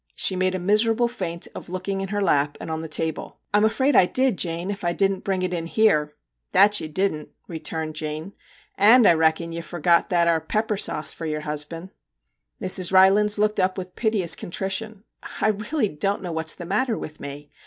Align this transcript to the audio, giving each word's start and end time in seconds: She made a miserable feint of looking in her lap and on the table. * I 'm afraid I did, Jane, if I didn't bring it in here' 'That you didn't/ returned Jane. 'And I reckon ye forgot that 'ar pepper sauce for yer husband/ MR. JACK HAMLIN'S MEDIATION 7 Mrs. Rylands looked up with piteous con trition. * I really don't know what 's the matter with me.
She 0.15 0.35
made 0.35 0.55
a 0.55 0.59
miserable 0.59 1.07
feint 1.07 1.47
of 1.53 1.69
looking 1.69 2.01
in 2.01 2.07
her 2.07 2.21
lap 2.21 2.57
and 2.59 2.71
on 2.71 2.81
the 2.81 2.87
table. 2.87 3.37
* 3.45 3.53
I 3.53 3.57
'm 3.57 3.65
afraid 3.65 3.95
I 3.95 4.07
did, 4.07 4.35
Jane, 4.35 4.71
if 4.71 4.83
I 4.83 4.93
didn't 4.93 5.23
bring 5.23 5.43
it 5.43 5.53
in 5.53 5.67
here' 5.67 6.15
'That 6.53 6.79
you 6.81 6.87
didn't/ 6.87 7.29
returned 7.47 7.93
Jane. 7.95 8.33
'And 8.79 9.05
I 9.07 9.13
reckon 9.13 9.51
ye 9.51 9.61
forgot 9.61 10.09
that 10.09 10.27
'ar 10.27 10.41
pepper 10.41 10.75
sauce 10.75 11.13
for 11.13 11.27
yer 11.27 11.41
husband/ 11.41 11.89
MR. 11.89 11.89
JACK 11.89 11.91
HAMLIN'S 11.91 12.61
MEDIATION 12.61 12.83
7 12.83 12.83
Mrs. 12.83 12.91
Rylands 12.91 13.37
looked 13.37 13.59
up 13.59 13.77
with 13.77 13.95
piteous 13.95 14.35
con 14.35 14.49
trition. 14.49 15.03
* 15.19 15.21
I 15.39 15.49
really 15.49 15.89
don't 15.89 16.23
know 16.23 16.31
what 16.31 16.49
's 16.49 16.55
the 16.55 16.65
matter 16.65 16.97
with 16.97 17.19
me. 17.19 17.51